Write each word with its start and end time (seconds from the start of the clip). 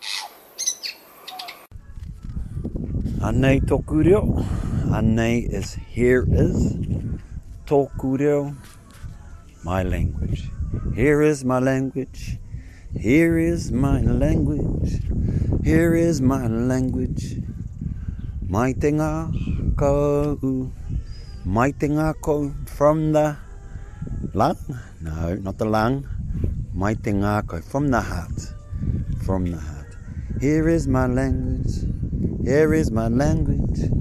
Anei 3.27 3.59
tōku 3.65 4.05
reo. 4.05 4.21
Anei 4.99 5.49
is 5.51 5.73
here 5.73 6.23
is 6.29 6.77
tōku 7.65 8.17
reo. 8.17 8.55
My 9.65 9.83
language. 9.83 10.49
Here 10.95 11.21
is 11.21 11.43
my 11.43 11.59
language. 11.59 12.39
Here 12.97 13.37
is 13.37 13.69
my 13.69 13.99
language. 13.99 15.01
Here 15.65 15.93
is 15.93 16.21
my 16.21 16.47
language. 16.47 17.41
Mai 18.55 18.71
te 18.79 18.87
ngā 18.95 19.11
kou. 19.75 20.51
Mai 21.43 21.73
te 21.75 21.89
ngā 21.91 22.05
kou 22.23 22.45
from 22.71 23.11
the 23.11 23.35
lung? 24.33 24.61
No, 25.01 25.33
not 25.47 25.57
the 25.57 25.65
lung. 25.65 25.97
Mai 26.71 26.93
te 26.95 27.11
ngā 27.11 27.33
kou 27.51 27.59
from 27.59 27.89
the 27.91 27.99
heart. 27.99 28.45
From 29.25 29.51
the 29.51 29.59
heart. 29.59 29.97
Here 30.39 30.69
is 30.69 30.87
my 30.87 31.03
language. 31.05 31.83
Here 32.45 32.73
is 32.73 32.91
my 32.91 33.09
language. 33.09 33.91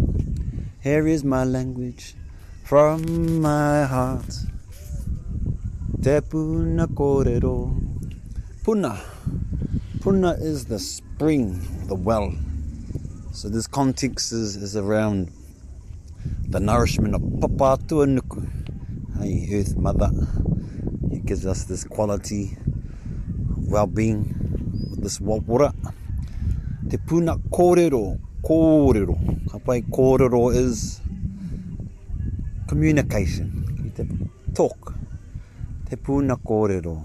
Here 0.86 1.08
is 1.08 1.24
my 1.24 1.42
language 1.42 2.14
from 2.62 3.42
my 3.42 3.82
heart. 3.82 4.38
Te 6.00 6.20
puna 6.20 6.86
kōrero. 6.86 7.74
Puna. 8.62 8.96
Puna 10.00 10.36
is 10.38 10.66
the 10.66 10.78
spring, 10.78 11.58
the 11.88 11.96
well. 11.96 12.30
So 13.34 13.48
this 13.48 13.66
context 13.66 14.30
is, 14.30 14.54
is 14.54 14.76
around 14.76 15.32
the 16.48 16.60
nourishment 16.60 17.16
of 17.16 17.20
Papatua 17.20 18.06
Nuku. 18.06 18.48
Hey, 19.18 19.48
Earth 19.52 19.76
Mother. 19.76 20.10
It 21.10 21.26
gives 21.26 21.44
us 21.44 21.64
this 21.64 21.82
quality 21.82 22.56
well-being 23.56 24.88
with 24.88 25.02
this 25.02 25.18
wapura. 25.18 25.74
Te 26.88 26.96
puna 26.96 27.36
kōrero. 27.50 28.20
Kōrero. 28.44 29.50
Ka 29.50 29.58
pai 29.58 29.82
kōrero 29.82 30.54
is 30.54 31.00
communication. 32.68 33.66
Ki 33.82 33.90
te 33.90 34.08
talk. 34.54 34.94
Te 35.90 35.96
puna 35.96 36.36
kōrero. 36.36 37.02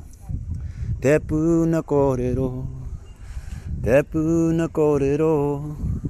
Te 1.01 1.17
puna 1.17 1.81
kōrero. 1.81 2.67
Te 3.81 4.03
puna 4.03 4.67
kōrero. 4.67 6.08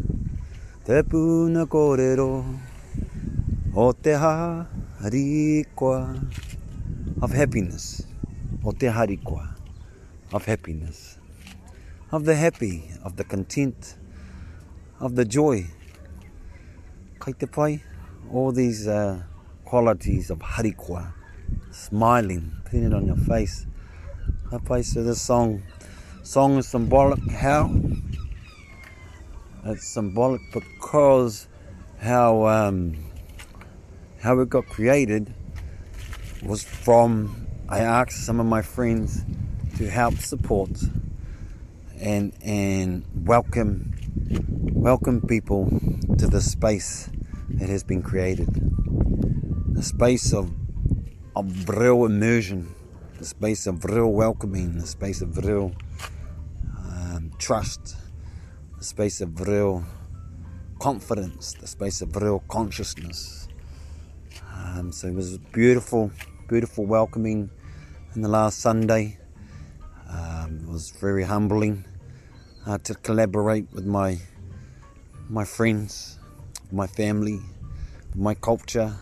Te 0.90 1.04
puna 1.04 1.68
kōrero. 1.68 2.44
O 3.76 3.94
te 3.94 4.14
harikoa 4.18 6.00
of 7.22 7.32
happiness. 7.32 8.08
O 8.66 8.72
te 8.72 8.88
harikoa 8.88 9.54
of 10.34 10.45
happiness. 10.48 11.20
Of 12.12 12.26
the 12.26 12.34
happy, 12.34 12.90
of 13.04 13.17
the 13.17 13.23
content, 13.23 13.98
of 15.00 15.14
the 15.14 15.26
joy. 15.26 15.67
Kai 17.20 17.34
te 17.34 17.45
pai, 17.45 17.84
all 18.34 18.52
these 18.52 18.88
uh, 18.88 19.22
qualities 19.66 20.32
of 20.32 20.40
harikoa, 20.40 21.14
smiling, 21.70 22.52
putting 22.66 22.86
it 22.86 22.95
on 22.95 23.06
your 23.06 23.16
face. 23.16 23.67
Kai 24.50 24.58
pai, 24.58 24.82
so 24.82 25.04
this 25.04 25.22
song, 25.22 25.62
song 26.23 26.58
is 26.58 26.67
symbolic 26.67 27.22
how? 27.30 27.70
It's 29.65 29.85
symbolic 29.85 30.41
because 30.53 31.49
how 31.99 32.47
um, 32.47 32.95
how 34.21 34.39
it 34.39 34.47
got 34.47 34.65
created 34.67 35.33
was 36.41 36.63
from 36.63 37.45
I 37.67 37.80
asked 37.80 38.25
some 38.25 38.39
of 38.39 38.45
my 38.45 38.61
friends 38.61 39.25
to 39.77 39.89
help 39.89 40.15
support 40.15 40.69
and 41.99 42.31
and 42.42 43.03
welcome 43.25 43.93
welcome 44.71 45.27
people 45.27 45.69
to 46.17 46.27
the 46.27 46.39
space 46.39 47.09
that 47.49 47.67
has 47.67 47.83
been 47.83 48.02
created. 48.02 48.48
A 49.77 49.83
space 49.83 50.33
of 50.33 50.53
of 51.36 51.67
real 51.67 52.05
immersion, 52.05 52.73
a 53.19 53.25
space 53.25 53.67
of 53.67 53.83
real 53.83 54.14
welcoming, 54.14 54.77
a 54.77 54.87
space 54.87 55.21
of 55.21 55.37
real 55.45 55.73
um, 56.77 57.33
trust, 57.37 57.98
a 58.80 58.84
space 58.84 59.20
of 59.20 59.48
real 59.48 59.84
confidence, 60.80 61.54
the 61.54 61.67
space 61.67 62.02
of 62.02 62.16
real 62.16 62.40
consciousness. 62.48 63.50
Um, 64.56 64.92
so 64.94 65.08
it 65.08 65.14
was 65.14 65.38
beautiful, 65.38 66.12
beautiful 66.48 66.86
welcoming 66.86 67.50
in 68.16 68.22
the 68.22 68.30
last 68.30 68.60
Sunday. 68.60 69.17
Um, 70.10 70.62
it 70.64 70.72
was 70.72 70.92
very 70.92 71.23
humbling 71.23 71.84
uh, 72.66 72.78
to 72.80 72.95
collaborate 72.95 73.67
with 73.73 73.86
my 73.86 74.20
my 75.30 75.46
friends, 75.46 76.17
my 76.72 76.88
family, 76.88 77.40
my 78.16 78.34
culture, 78.34 78.96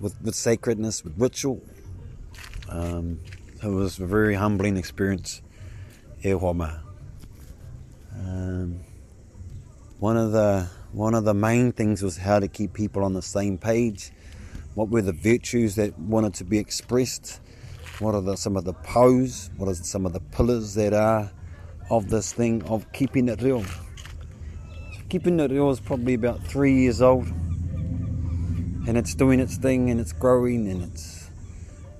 with, 0.00 0.14
with 0.22 0.34
sacredness, 0.34 1.04
with 1.04 1.20
ritual. 1.20 1.60
Um, 2.70 3.20
it 3.62 3.68
was 3.68 3.98
a 3.98 4.06
very 4.06 4.36
humbling 4.36 4.76
experience. 4.78 5.42
E. 6.24 6.32
Um, 8.18 8.80
one 9.98 10.16
of 10.16 10.32
the 10.32 10.68
one 10.92 11.14
of 11.14 11.24
the 11.24 11.34
main 11.34 11.72
things 11.72 12.02
was 12.02 12.16
how 12.16 12.38
to 12.38 12.48
keep 12.48 12.72
people 12.72 13.04
on 13.04 13.12
the 13.12 13.22
same 13.22 13.58
page. 13.58 14.10
What 14.74 14.88
were 14.88 15.02
the 15.02 15.12
virtues 15.12 15.74
that 15.76 15.98
wanted 15.98 16.34
to 16.34 16.44
be 16.44 16.58
expressed? 16.58 17.40
What 17.98 18.14
are 18.14 18.20
the, 18.20 18.36
some 18.36 18.56
of 18.56 18.64
the 18.64 18.74
pose? 18.74 19.50
What 19.56 19.68
are 19.68 19.74
some 19.74 20.06
of 20.06 20.12
the 20.12 20.20
pillars 20.20 20.74
that 20.74 20.94
are 20.94 21.30
of 21.90 22.08
this 22.08 22.32
thing 22.32 22.62
of 22.64 22.90
Keeping 22.92 23.28
it 23.28 23.42
Reo? 23.42 23.62
So 23.62 25.00
Keeping 25.08 25.40
it 25.40 25.50
Reo 25.50 25.70
is 25.70 25.80
probably 25.80 26.14
about 26.14 26.42
three 26.46 26.74
years 26.74 27.02
old, 27.02 27.26
and 27.26 28.96
it's 28.96 29.14
doing 29.14 29.40
its 29.40 29.56
thing, 29.56 29.90
and 29.90 30.00
it's 30.00 30.12
growing, 30.12 30.68
and 30.68 30.84
it's 30.84 31.30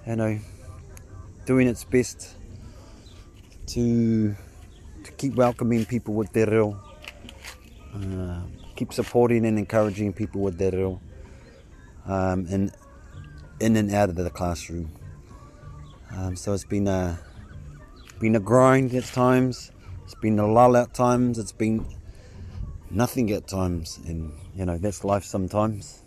you 0.07 0.17
know 0.17 0.39
doing 1.47 1.67
its 1.67 1.85
best 1.85 2.37
to 3.67 4.37
to 4.37 4.48
keep 5.19 5.35
welcoming 5.35 5.85
people 5.85 6.15
with 6.15 6.33
their 6.33 6.47
real, 6.47 6.81
uh, 7.95 8.41
keep 8.77 8.93
supporting 8.93 9.45
and 9.45 9.59
encouraging 9.59 10.13
people 10.13 10.41
with 10.41 10.57
their 10.57 10.71
real, 10.71 11.03
um, 12.07 12.47
and 12.51 12.73
in 13.61 13.77
and 13.77 13.93
out 13.93 14.09
of 14.09 14.15
the 14.15 14.31
classroom. 14.31 14.91
Um, 16.17 16.37
so 16.37 16.55
it's 16.55 16.65
been 16.65 16.89
a 16.89 17.19
been 18.21 18.37
a 18.37 18.41
grind 18.41 18.95
at 18.95 19.05
times. 19.05 19.73
It's 20.05 20.15
been 20.15 20.39
a 20.39 20.47
lull 20.47 20.77
at 20.77 20.95
times. 20.95 21.39
It's 21.39 21.53
been 21.53 21.85
nothing 22.91 23.31
at 23.33 23.47
times, 23.49 23.99
and 24.07 24.33
you 24.55 24.65
know 24.65 24.79
that's 24.79 25.05
life. 25.05 25.25
Sometimes 25.25 26.05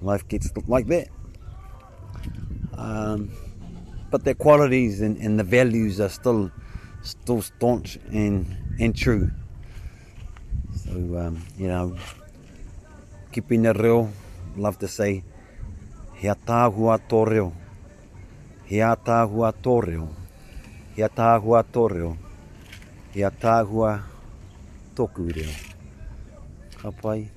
life 0.00 0.26
gets 0.28 0.50
like 0.66 0.86
that. 0.86 1.08
Um, 2.76 3.30
but 4.10 4.24
their 4.24 4.34
qualities 4.34 5.00
and, 5.02 5.18
and 5.18 5.38
the 5.38 5.44
values 5.44 6.00
are 6.00 6.08
still 6.08 6.50
still 7.02 7.42
staunch 7.42 7.98
and 8.12 8.46
and 8.78 8.96
true. 8.96 9.30
So 10.74 10.92
um, 11.18 11.42
you 11.56 11.68
know, 11.68 11.96
keeping 13.32 13.64
it 13.64 13.78
real. 13.78 14.10
Love 14.56 14.78
to 14.78 14.88
say, 14.88 15.22
hea 16.14 16.34
tāhua 16.34 16.98
tō 16.98 17.26
reo. 17.26 17.52
Hea 18.66 18.96
tāhua 18.96 19.52
tō 19.52 19.74
reo. 19.86 20.08
Hea 20.96 21.08
tāhua 21.08 21.62
tō 21.62 21.90
reo. 21.90 22.16
Hea 23.14 23.30
tāhua 23.30 24.02
tōku 24.96 25.28
reo. 25.34 25.52
Ka 26.80 26.90
pai. 26.90 27.30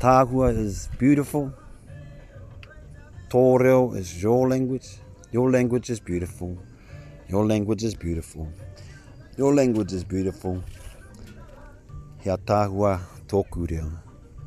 Tāhua 0.00 0.56
is 0.56 0.88
beautiful. 0.98 1.52
Tō 3.28 3.60
reo 3.60 3.92
is 3.92 4.22
your 4.22 4.48
language. 4.48 4.96
Your 5.32 5.50
language 5.50 5.90
is 5.90 6.00
beautiful. 6.00 6.56
Your 7.28 7.46
language 7.46 7.82
is 7.84 7.94
beautiful. 7.94 8.52
Your 9.36 9.54
language 9.54 9.92
is 9.92 10.04
beautiful. 10.04 10.62
He 12.20 12.30
reo. 12.30 13.92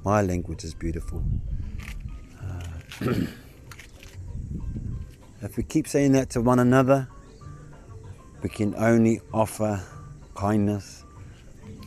My 0.04 0.22
language 0.22 0.64
is 0.64 0.74
beautiful. 0.74 1.24
Uh, 2.42 2.70
if 5.42 5.58
we 5.58 5.64
keep 5.64 5.88
saying 5.88 6.14
that 6.14 6.30
to 6.32 6.42
one 6.42 6.60
another, 6.60 7.08
we 8.42 8.50
can 8.50 8.74
only 8.76 9.20
offer 9.34 9.84
kindness, 10.36 11.04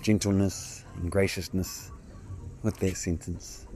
gentleness, 0.02 0.84
and 0.96 1.10
graciousness 1.10 1.90
with 2.62 2.76
that 2.78 2.96
sentence. 2.96 3.66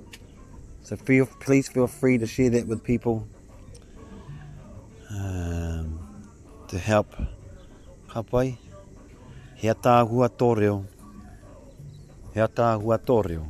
So 0.82 0.96
feel, 0.96 1.26
please 1.40 1.68
feel 1.68 1.86
free 1.86 2.18
to 2.18 2.26
share 2.26 2.50
that 2.50 2.66
with 2.66 2.84
people 2.84 3.26
um, 5.10 5.63
to 6.68 6.78
help 6.78 7.14
Hapai. 8.08 8.58
He 9.56 9.68
tāhua 9.68 10.28
tōreo. 10.28 10.84
He 12.34 12.40
tāhua 12.40 12.98
tōreo. 12.98 13.44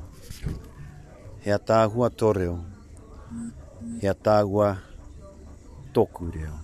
He 1.44 1.50
tāhua 1.50 2.10
tōreo. 2.10 2.64
He 4.00 4.08
tāhua 4.08 4.78
tōku 5.94 6.30
reo. 6.34 6.58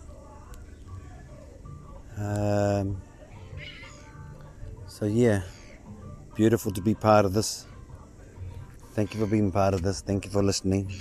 Um, 2.19 3.00
so 4.87 5.06
yeah, 5.06 5.43
beautiful 6.35 6.73
to 6.73 6.82
be 6.82 6.94
part 6.94 7.25
of 7.25 7.32
this. 7.32 7.67
Thank 8.94 9.14
you 9.14 9.20
for 9.20 9.26
being 9.26 9.52
part 9.52 9.75
of 9.75 9.82
this. 9.82 10.00
Thank 10.00 10.25
you 10.25 10.31
for 10.31 10.43
listening. 10.43 10.93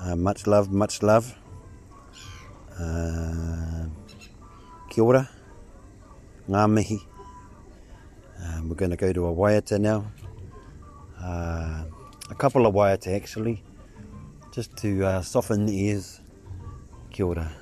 Uh, 0.00 0.16
much 0.16 0.46
love, 0.46 0.70
much 0.70 1.02
love. 1.02 1.34
Uh, 2.78 3.86
Kia 4.90 5.04
ora, 5.06 5.20
ngā 6.50 6.62
mihi. 6.66 6.96
Uh, 8.42 8.60
we're 8.64 8.74
going 8.74 8.90
to 8.90 8.96
go 8.96 9.12
to 9.12 9.26
a 9.26 9.32
waiata 9.32 9.78
now. 9.78 10.10
Uh, 11.22 11.84
a 12.28 12.34
couple 12.34 12.66
of 12.66 12.74
waiata 12.74 13.14
actually, 13.14 13.62
just 14.52 14.76
to 14.78 15.04
uh, 15.04 15.22
soften 15.22 15.66
the 15.66 15.78
ears. 15.78 16.20
Kia 17.12 17.24
ora. 17.24 17.52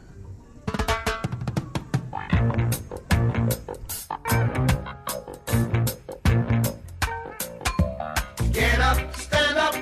Get 8.52 8.80
up, 8.80 9.14
stand 9.14 9.58
up, 9.58 9.74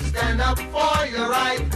stand 0.00 0.40
up 0.40 0.58
for 0.58 1.06
your 1.06 1.30
right. 1.30 1.67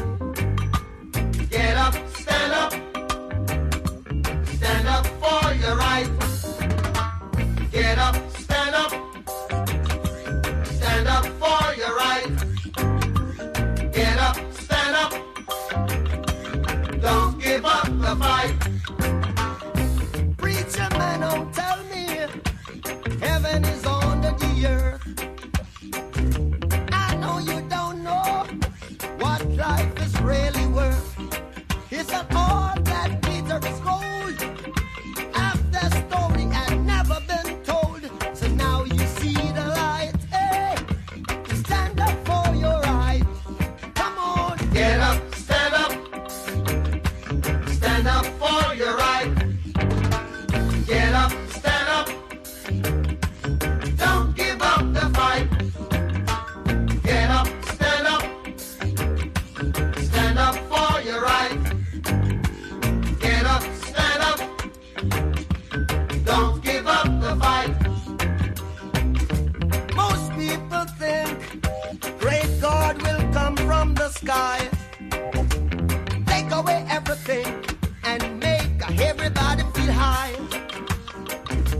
Everybody 79.02 79.62
feel 79.75 79.93
high. 79.93 80.34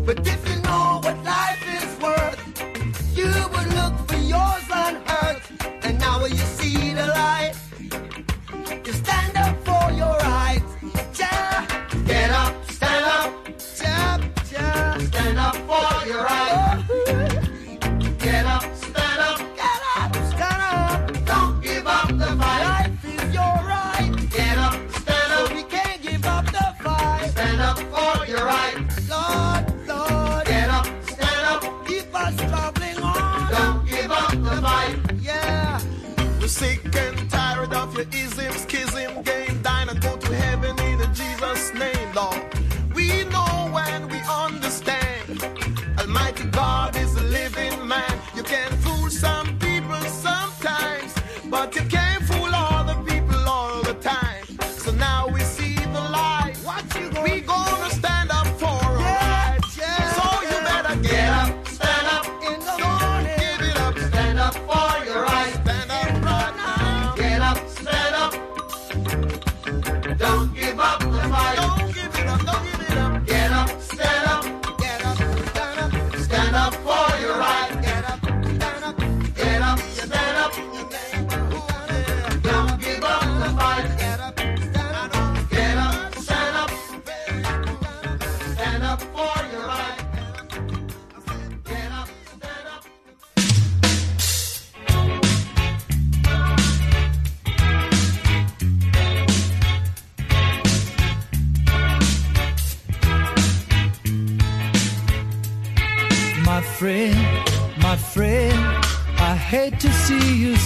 But 0.05 0.25
different. 0.25 0.62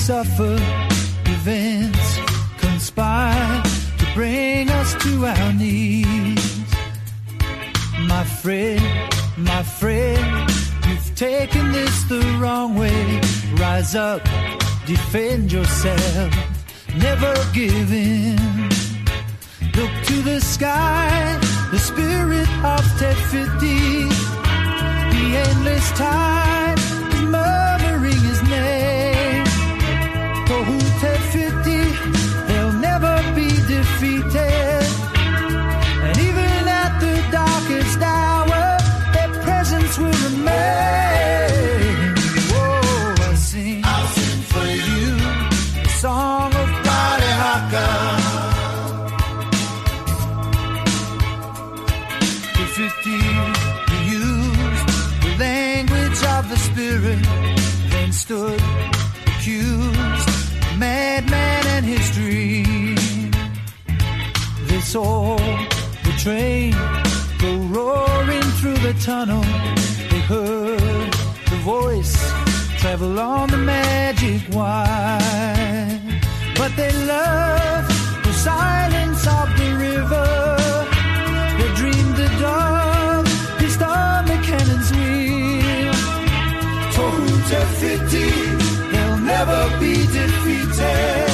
suffer, 0.07 0.57
events 1.27 2.19
conspire 2.59 3.63
to 3.99 4.07
bring 4.15 4.71
us 4.71 4.95
to 5.03 5.27
our 5.27 5.53
knees. 5.53 6.65
My 8.07 8.23
friend, 8.23 8.81
my 9.37 9.65
friend, 9.65 10.49
you've 10.87 11.13
taken 11.17 11.73
this 11.73 12.05
the 12.05 12.23
wrong 12.41 12.77
way. 12.77 13.21
Rise 13.57 13.97
up, 13.97 14.23
defend 14.87 15.51
yourself, 15.51 16.33
never 16.97 17.35
give 17.53 17.93
in. 17.93 18.39
Look 19.75 19.91
to 20.05 20.23
the 20.23 20.41
sky, 20.41 21.37
the 21.73 21.81
spirit 21.81 22.49
of 22.63 22.83
Te 23.01 23.11
Whiti, 23.31 24.09
the 25.11 25.25
endless 25.49 25.91
tide. 25.99 26.66
stood 58.17 58.61
accused, 59.27 60.29
madman 60.79 61.67
and 61.75 61.85
his 61.85 62.11
dream. 62.13 63.31
They 64.69 64.81
saw 64.81 65.37
the 66.07 66.15
train 66.25 66.73
go 67.39 67.51
roaring 67.77 68.49
through 68.59 68.79
the 68.89 68.95
tunnel. 69.11 69.45
They 70.11 70.21
heard 70.33 71.13
the 71.53 71.61
voice 71.63 72.17
travel 72.81 73.21
on 73.21 73.51
the 73.51 73.59
magic 73.59 74.41
wire. 74.55 76.01
But 76.57 76.75
they 76.75 76.93
loved 77.15 77.91
the 78.25 78.33
silence 78.33 79.27
of 79.27 79.47
the 79.59 79.71
river. 79.89 80.36
Tohu 87.49 87.79
Te 87.79 87.87
Whiti, 87.87 88.91
they'll 88.91 89.19
never 89.19 89.79
be 89.79 89.95
defeated. 89.95 91.26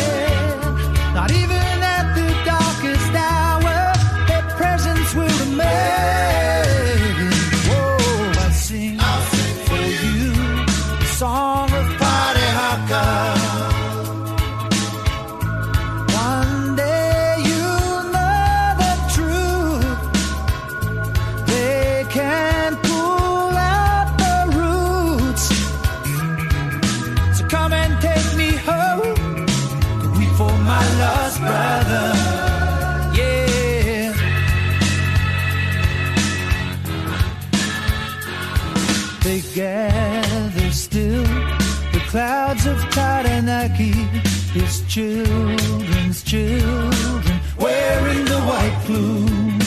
Children's 44.92 46.22
children, 46.22 47.40
wearing 47.58 48.26
the 48.26 48.40
white 48.40 48.78
plume. 48.84 49.58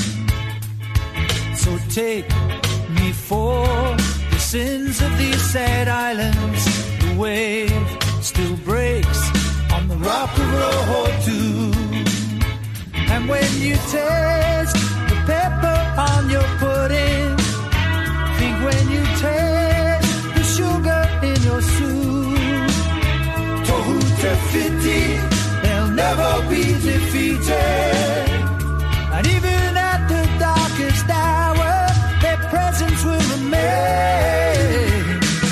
So 1.55 1.75
take 1.89 2.29
me 2.91 3.11
for 3.11 3.65
the 4.29 4.37
sins 4.37 5.01
of 5.01 5.17
these 5.17 5.41
sad 5.41 5.87
islands. 5.87 6.63
The 6.99 7.15
wave 7.17 7.87
still 8.21 8.55
breaks 8.57 9.21
on 9.73 9.87
the 9.87 9.97
rock 9.97 10.29
of 10.37 10.47
Rohotu. 10.61 11.73
And 13.09 13.27
when 13.27 13.51
you 13.61 13.77
taste 13.97 14.77
the 15.09 15.17
pepper 15.25 15.79
on 16.07 16.29
your 16.29 16.47
pudding, 16.59 17.24
never 26.05 26.33
be 26.51 26.63
defeated. 26.89 28.29
And 29.15 29.25
even 29.35 29.69
at 29.91 30.01
the 30.13 30.23
darkest 30.47 31.07
hour, 31.25 31.71
their 32.23 32.39
presence 32.53 32.99
will 33.07 33.25
remain. 33.35 35.03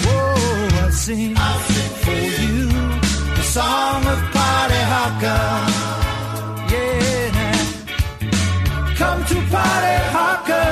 Whoa, 0.06 0.86
I 0.86 0.90
sing, 1.04 1.36
for 2.04 2.20
you 2.46 2.62
the 3.38 3.46
song 3.58 4.02
of 4.14 4.20
Party 4.38 4.82
Haka. 4.94 5.40
Yeah, 6.74 7.56
come 9.02 9.22
to 9.32 9.38
Party 9.54 9.96
Haka. 10.16 10.64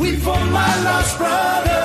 Weep 0.00 0.18
for 0.26 0.40
my 0.58 0.72
lost 0.86 1.12
brother. 1.18 1.77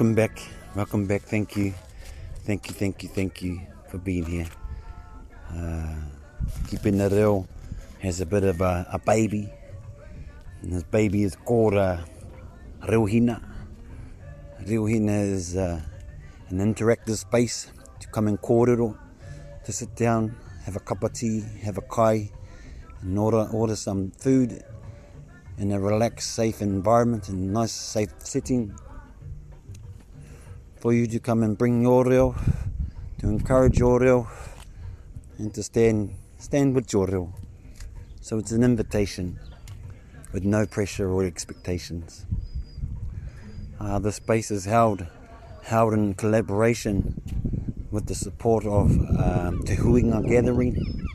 Welcome 0.00 0.14
back. 0.14 0.40
Welcome 0.74 1.06
back. 1.06 1.20
Thank 1.20 1.58
you. 1.58 1.74
Thank 2.46 2.68
you, 2.68 2.74
thank 2.74 3.02
you, 3.02 3.10
thank 3.10 3.42
you 3.42 3.60
for 3.90 3.98
being 3.98 4.24
here. 4.24 4.46
Uh, 5.54 5.94
Keeping 6.68 6.96
the 6.96 7.10
real 7.10 7.46
has 7.98 8.22
a 8.22 8.24
bit 8.24 8.44
of 8.44 8.62
a, 8.62 8.86
a 8.90 8.98
baby. 8.98 9.52
And 10.62 10.72
this 10.72 10.84
baby 10.84 11.22
is 11.22 11.36
called 11.36 11.74
uh, 11.74 11.98
Reuhina. 12.84 13.42
Reuhina 14.62 15.20
is 15.20 15.54
uh, 15.54 15.82
an 16.48 16.60
interactive 16.60 17.16
space 17.16 17.70
to 18.00 18.08
come 18.08 18.26
and 18.26 18.40
kōrero, 18.40 18.96
to 19.66 19.70
sit 19.70 19.94
down, 19.96 20.34
have 20.64 20.76
a 20.76 20.80
cup 20.80 21.02
of 21.02 21.12
tea, 21.12 21.44
have 21.62 21.76
a 21.76 21.82
kai, 21.82 22.30
and 23.02 23.18
order, 23.18 23.46
order 23.52 23.76
some 23.76 24.12
food 24.12 24.64
in 25.58 25.72
a 25.72 25.78
relaxed, 25.78 26.34
safe 26.34 26.62
environment, 26.62 27.28
in 27.28 27.34
a 27.34 27.52
nice, 27.52 27.72
safe 27.72 28.08
setting 28.20 28.74
for 30.80 30.94
you 30.94 31.06
to 31.06 31.20
come 31.20 31.42
and 31.42 31.58
bring 31.58 31.82
your 31.82 32.04
to 32.04 32.34
encourage 33.22 33.78
your 33.78 34.26
and 35.36 35.52
to 35.54 35.62
stand 35.62 36.14
stand 36.38 36.74
with 36.74 36.90
your. 36.92 37.34
So 38.22 38.38
it's 38.38 38.50
an 38.52 38.62
invitation 38.62 39.38
with 40.32 40.44
no 40.44 40.64
pressure 40.64 41.10
or 41.10 41.24
expectations. 41.24 42.24
Uh, 43.78 43.98
the 43.98 44.10
space 44.10 44.50
is 44.50 44.64
held 44.64 45.06
held 45.62 45.92
in 45.92 46.14
collaboration 46.14 47.20
with 47.90 48.06
the 48.06 48.14
support 48.14 48.64
of 48.64 48.90
um, 49.18 49.62
Te 49.66 49.76
Huinga 49.76 50.26
Gathering. 50.26 51.06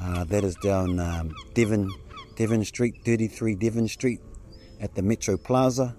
Uh, 0.00 0.24
that 0.24 0.42
is 0.42 0.56
down 0.56 0.98
um, 0.98 1.34
Devon, 1.54 1.92
Devon 2.36 2.64
Street, 2.64 2.96
33 3.04 3.54
Devon 3.54 3.86
Street 3.88 4.20
at 4.80 4.94
the 4.94 5.02
Metro 5.02 5.36
Plaza 5.36 5.96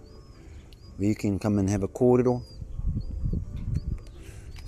where 0.97 1.09
you 1.09 1.15
can 1.15 1.39
come 1.39 1.59
and 1.59 1.69
have 1.69 1.83
a 1.83 1.87
kōrero. 1.87 2.43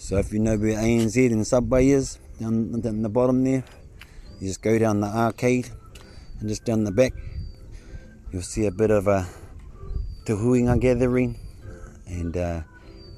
So 0.09 0.17
if 0.17 0.33
you 0.33 0.39
know 0.39 0.57
where 0.57 0.75
ANZ 0.75 1.31
and 1.31 1.45
Subway 1.45 1.89
is, 1.89 2.17
down, 2.39 2.81
down 2.81 3.03
the 3.03 3.09
bottom 3.09 3.43
there, 3.43 3.63
you 4.39 4.47
just 4.47 4.63
go 4.63 4.79
down 4.79 5.01
the 5.01 5.05
arcade 5.05 5.69
and 6.39 6.49
just 6.49 6.65
down 6.65 6.83
the 6.83 6.91
back, 6.91 7.13
you'll 8.31 8.41
see 8.41 8.65
a 8.65 8.71
bit 8.71 8.89
of 8.89 9.05
a 9.05 9.27
Te 10.25 10.33
gathering 10.79 11.37
and 12.07 12.35
uh, 12.35 12.61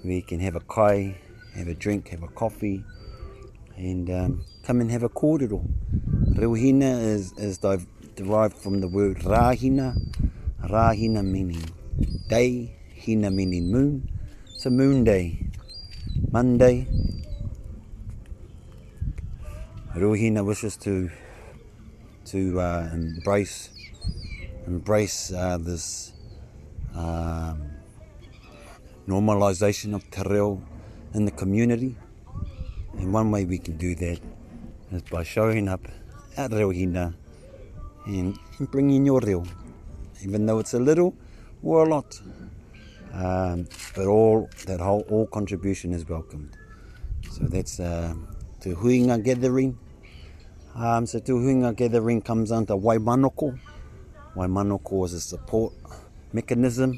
you 0.03 0.21
can 0.21 0.41
have 0.41 0.57
a 0.57 0.59
kai, 0.59 1.15
have 1.55 1.69
a 1.69 1.75
drink, 1.75 2.09
have 2.09 2.23
a 2.23 2.27
coffee 2.27 2.83
and 3.77 4.09
um, 4.09 4.43
come 4.65 4.81
and 4.81 4.91
have 4.91 5.03
a 5.03 5.09
kōrero. 5.09 5.65
Reuhina 6.33 7.01
is, 7.01 7.31
is 7.37 7.57
derived 7.57 8.57
from 8.57 8.81
the 8.81 8.89
word 8.89 9.19
rahina, 9.19 9.97
rahina 10.61 11.23
meaning 11.23 11.63
day, 12.27 12.75
hina 13.01 13.31
meaning 13.31 13.71
moon. 13.71 14.09
A 14.63 14.69
moon 14.69 15.03
day. 15.03 15.50
Monday. 16.31 16.87
Ruhina 19.95 20.45
wishes 20.45 20.77
to 20.77 21.09
to 22.25 22.59
uh, 22.59 22.89
embrace 22.93 23.69
embrace 24.67 25.31
uh, 25.33 25.57
this 25.57 26.13
um, 26.95 27.71
normalization 29.07 29.93
of 29.93 30.09
te 30.09 30.21
reo 30.23 30.61
in 31.13 31.25
the 31.25 31.31
community. 31.31 31.95
And 32.97 33.13
one 33.13 33.31
way 33.31 33.45
we 33.45 33.57
can 33.57 33.77
do 33.77 33.95
that 33.95 34.19
is 34.91 35.01
by 35.03 35.23
showing 35.23 35.67
up 35.67 35.81
at 36.37 36.51
Reuhina 36.51 37.13
and, 38.05 38.37
and 38.59 38.71
bringing 38.71 39.05
your 39.05 39.19
reo, 39.19 39.43
even 40.23 40.45
though 40.45 40.59
it's 40.59 40.73
a 40.73 40.79
little 40.79 41.15
or 41.63 41.85
a 41.85 41.89
lot. 41.89 42.19
Um, 43.13 43.67
but 43.95 44.07
all 44.07 44.49
that 44.67 44.79
whole 44.79 45.05
all 45.09 45.27
contribution 45.27 45.93
is 45.93 46.07
welcomed. 46.07 46.55
So 47.31 47.43
that's 47.43 47.79
uh, 47.79 48.13
Te 48.61 48.71
Huinga 48.71 49.23
Gathering. 49.23 49.77
Um, 50.75 51.05
so 51.05 51.19
Te 51.19 51.31
Huinga 51.33 51.75
Gathering 51.75 52.21
comes 52.21 52.51
under 52.51 52.73
Waimanoko. 52.73 53.59
Waimanoko 54.35 55.05
is 55.05 55.13
a 55.13 55.19
support 55.19 55.73
mechanism 56.31 56.97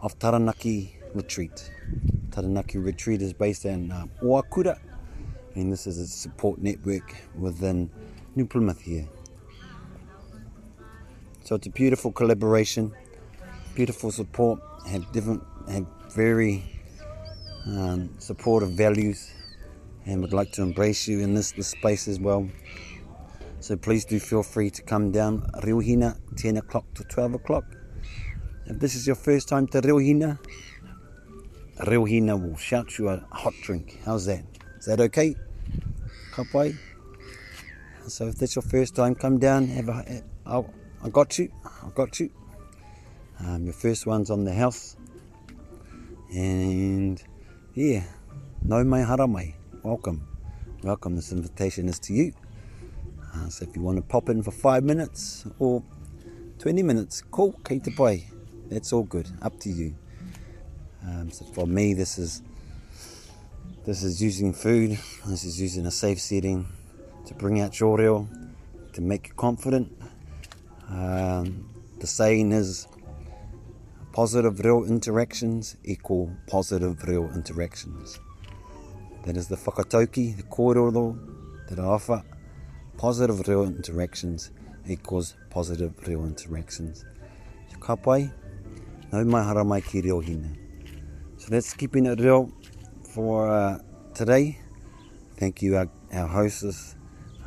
of 0.00 0.18
Taranaki 0.18 0.98
Retreat. 1.14 1.70
Taranaki 2.32 2.78
Retreat 2.78 3.22
is 3.22 3.32
based 3.32 3.64
in 3.64 3.92
uh, 3.92 4.06
Oakura, 4.22 4.78
and 5.54 5.72
this 5.72 5.86
is 5.86 5.98
a 5.98 6.06
support 6.06 6.58
network 6.60 7.14
within 7.38 7.88
New 8.34 8.46
Plymouth 8.46 8.80
here. 8.80 9.08
So 11.44 11.54
it's 11.54 11.66
a 11.68 11.70
beautiful 11.70 12.10
collaboration, 12.10 12.92
beautiful 13.76 14.10
support, 14.10 14.60
have 14.86 15.10
different, 15.12 15.42
have 15.68 15.86
very 16.14 16.64
um, 17.66 18.10
supportive 18.18 18.72
values, 18.72 19.30
and 20.06 20.20
would 20.20 20.32
like 20.32 20.52
to 20.52 20.62
embrace 20.62 21.08
you 21.08 21.20
in 21.20 21.34
this, 21.34 21.52
this 21.52 21.68
space 21.68 22.08
as 22.08 22.20
well. 22.20 22.48
So 23.60 23.76
please 23.76 24.04
do 24.04 24.20
feel 24.20 24.42
free 24.42 24.70
to 24.70 24.82
come 24.82 25.10
down 25.10 25.40
Reuhina, 25.62 26.16
10 26.36 26.58
o'clock 26.58 26.84
to 26.94 27.04
12 27.04 27.34
o'clock. 27.34 27.64
If 28.66 28.78
this 28.78 28.94
is 28.94 29.06
your 29.06 29.16
first 29.16 29.48
time 29.48 29.66
to 29.68 29.80
Reuhina, 29.80 30.38
Reuhina 31.80 32.40
will 32.40 32.56
shout 32.56 32.98
you 32.98 33.08
a 33.08 33.24
hot 33.32 33.54
drink. 33.62 33.98
How's 34.04 34.26
that? 34.26 34.44
Is 34.78 34.86
that 34.86 35.00
okay? 35.00 35.34
Kapai? 36.32 36.76
So 38.06 38.28
if 38.28 38.36
that's 38.36 38.54
your 38.54 38.62
first 38.62 38.94
time, 38.94 39.14
come 39.14 39.38
down, 39.38 39.66
have 39.68 39.88
a, 39.88 40.22
I'll, 40.44 40.72
I 41.02 41.08
got 41.08 41.38
you, 41.38 41.50
I 41.64 41.88
got 41.94 42.20
you. 42.20 42.30
Um, 43.40 43.64
your 43.64 43.74
first 43.74 44.06
one's 44.06 44.30
on 44.30 44.44
the 44.44 44.54
house. 44.54 44.96
And 46.30 47.22
yeah, 47.74 48.04
no 48.62 48.82
mai 48.84 49.00
hara 49.00 49.26
mai. 49.26 49.54
Welcome. 49.82 50.26
Welcome. 50.82 51.16
This 51.16 51.32
invitation 51.32 51.88
is 51.88 51.98
to 52.00 52.12
you. 52.12 52.32
Uh, 53.34 53.48
so 53.48 53.66
if 53.68 53.76
you 53.76 53.82
want 53.82 53.98
to 53.98 54.02
pop 54.02 54.28
in 54.28 54.42
for 54.42 54.50
five 54.50 54.84
minutes 54.84 55.46
or 55.58 55.82
20 56.58 56.82
minutes, 56.82 57.22
cool, 57.30 57.52
kei 57.64 57.78
te 57.78 57.90
pai. 57.90 58.26
That's 58.68 58.92
all 58.92 59.04
good. 59.04 59.28
Up 59.42 59.58
to 59.60 59.70
you. 59.70 59.94
Um, 61.06 61.30
so 61.30 61.44
for 61.44 61.66
me, 61.66 61.94
this 61.94 62.18
is 62.18 62.42
this 63.84 64.02
is 64.02 64.20
using 64.20 64.52
food. 64.52 64.98
This 65.26 65.44
is 65.44 65.60
using 65.60 65.86
a 65.86 65.90
safe 65.90 66.20
setting 66.20 66.66
to 67.26 67.34
bring 67.34 67.60
out 67.60 67.78
your 67.78 67.98
reo, 67.98 68.28
to 68.94 69.00
make 69.00 69.28
you 69.28 69.34
confident. 69.34 69.92
Um, 70.88 71.68
the 72.00 72.06
saying 72.06 72.52
is 72.52 72.88
positive 74.16 74.60
real 74.64 74.82
interactions 74.84 75.76
equal 75.84 76.34
positive 76.46 77.04
real 77.04 77.30
interactions. 77.34 78.18
That 79.26 79.36
is 79.36 79.46
the 79.46 79.56
whakatauki, 79.56 80.38
the 80.38 80.42
kōrero 80.44 81.18
that 81.68 81.78
I 81.78 81.82
offer. 81.82 82.22
Positive 82.96 83.46
real 83.46 83.64
interactions 83.64 84.52
equals 84.88 85.36
positive 85.50 85.92
real 86.08 86.24
interactions. 86.24 87.04
So 87.70 87.76
ka 87.78 87.96
pai, 87.96 88.30
nau 89.12 89.22
mai 89.24 89.42
hara 89.42 89.62
mai 89.66 89.82
ki 89.82 90.00
reo 90.00 90.20
hina. 90.20 90.48
So 91.36 91.48
that's 91.50 91.74
keeping 91.74 92.06
it 92.06 92.18
real 92.18 92.50
for 93.12 93.50
uh, 93.50 93.80
today. 94.14 94.58
Thank 95.36 95.60
you, 95.60 95.76
our, 95.76 95.90
our 96.14 96.26
hostess, 96.26 96.96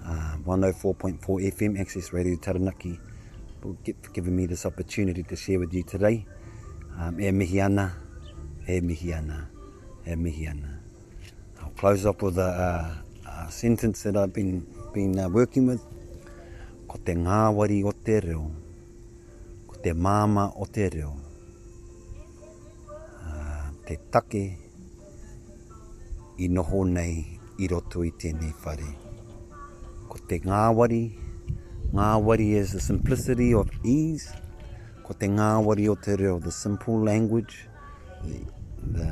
uh, 0.06 0.38
104.4 0.46 1.18
FM 1.20 1.80
Access 1.80 2.14
Radio 2.14 2.36
Taranaki, 2.36 3.00
for 3.60 3.76
giving 4.14 4.36
me 4.36 4.46
this 4.46 4.68
opportunity 4.68 5.24
to 5.24 5.36
share 5.36 5.58
with 5.58 5.74
you 5.74 5.82
today. 5.82 6.28
Um, 7.00 7.16
e 7.18 7.32
mihi 7.32 7.62
ana, 7.62 7.94
e 8.68 8.82
mihi 8.82 9.14
ana, 9.14 9.48
e 10.06 10.16
mihi 10.16 10.48
ana. 10.48 10.82
I'll 11.62 11.70
close 11.70 12.06
up 12.06 12.22
with 12.22 12.38
a, 12.38 12.52
a, 13.26 13.48
a 13.48 13.52
sentence 13.52 14.04
that 14.04 14.18
I've 14.18 14.34
been, 14.34 14.68
been 14.94 15.18
uh, 15.18 15.30
working 15.30 15.68
with. 15.68 15.80
Ko 16.90 17.00
te 17.00 17.16
ngāwari 17.16 17.86
o 17.88 17.94
te 17.94 18.20
reo, 18.20 18.52
ko 19.70 19.80
te 19.80 19.94
māma 19.94 20.50
o 20.60 20.66
te 20.66 20.90
reo, 20.90 21.14
uh, 23.24 23.70
te 23.88 23.96
take 24.12 24.44
i 26.36 26.52
noho 26.52 26.84
nei 26.84 27.40
i 27.64 27.72
roto 27.72 28.04
i 28.04 28.12
tēnei 28.12 28.52
whare. 28.66 28.92
Ko 30.12 30.20
te 30.28 30.42
ngāwari, 30.44 31.04
ngāwari 31.94 32.52
is 32.60 32.74
the 32.76 32.84
simplicity 32.84 33.54
of 33.54 33.72
ease. 33.86 34.34
Ko 35.10 35.16
te 35.18 35.26
ngāwari 35.26 35.88
o 35.90 35.96
te 35.98 36.14
reo, 36.22 36.38
the 36.38 36.52
simple 36.52 37.04
language, 37.04 37.66
the, 38.24 38.46
the, 38.92 39.08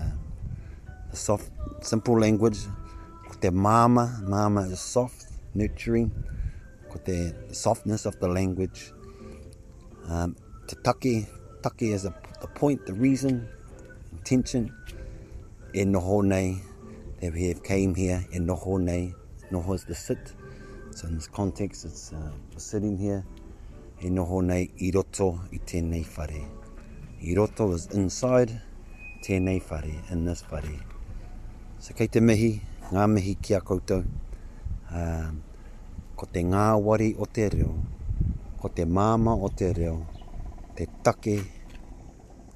the 1.09 1.17
soft, 1.17 1.49
simple 1.81 2.19
language. 2.19 2.59
Ko 3.25 3.33
te 3.41 3.49
māma, 3.49 4.03
māma 4.21 4.71
is 4.71 4.79
soft, 4.79 5.25
nurturing. 5.55 6.11
Ko 6.91 6.99
te 7.03 7.31
softness 7.51 8.05
of 8.05 8.19
the 8.19 8.27
language. 8.27 8.93
Um, 10.07 10.35
te 10.67 10.75
take, 10.83 11.25
take 11.63 11.89
is 11.89 12.05
a, 12.05 12.13
the 12.41 12.47
point, 12.47 12.85
the 12.85 12.93
reason, 12.93 13.49
intention. 14.11 14.71
E 15.73 15.83
noho 15.83 16.23
nei, 16.23 16.61
that 17.21 17.33
we 17.33 17.47
have 17.47 17.63
came 17.63 17.95
here 17.95 18.23
in 18.33 18.45
noho 18.45 18.79
nei. 18.79 19.15
Noho 19.51 19.73
is 19.73 19.83
the 19.85 19.95
sit. 19.95 20.35
So 20.91 21.07
in 21.07 21.15
this 21.15 21.27
context, 21.27 21.85
it's 21.85 22.13
uh, 22.13 22.31
sitting 22.55 22.99
here. 22.99 23.25
E 24.01 24.09
noho 24.09 24.41
nei 24.41 24.69
i 24.85 24.91
roto 24.91 25.31
i 25.51 25.59
tēnei 25.59 26.05
whare. 26.15 26.43
I 27.21 27.33
roto 27.33 27.71
is 27.73 27.87
inside, 27.93 28.61
tēnei 29.25 29.61
whare, 29.69 29.95
in 30.11 30.25
this 30.25 30.43
whare. 30.51 30.77
So 31.79 31.93
kei 31.97 32.07
te 32.07 32.21
mihi, 32.21 32.61
ngā 32.91 33.07
mihi 33.09 33.37
ki 33.41 33.57
a 33.57 33.61
koutou, 33.61 34.05
Uh, 34.87 35.33
ko 36.15 36.25
te 36.31 36.39
ngā 36.39 36.79
wari 36.79 37.09
o 37.19 37.25
te 37.27 37.49
reo, 37.51 37.73
ko 38.61 38.69
te 38.71 38.85
māma 38.87 39.33
o 39.35 39.49
te 39.51 39.73
reo, 39.75 39.97
te 40.77 40.87
take 41.03 41.33